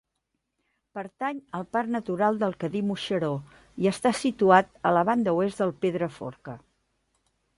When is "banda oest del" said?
5.13-5.75